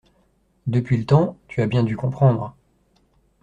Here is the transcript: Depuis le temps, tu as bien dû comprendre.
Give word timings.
Depuis 0.65 0.97
le 0.97 1.05
temps, 1.05 1.37
tu 1.47 1.61
as 1.61 1.67
bien 1.67 1.83
dû 1.83 1.95
comprendre. 1.95 2.55